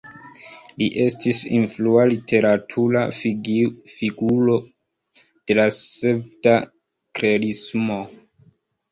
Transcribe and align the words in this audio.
Li 0.81 0.85
estis 1.01 1.39
influa 1.57 2.05
literatura 2.11 3.03
figuro 3.97 4.55
de 5.51 5.57
la 5.59 5.67
sveda 5.81 6.55
Klerismo. 7.21 7.99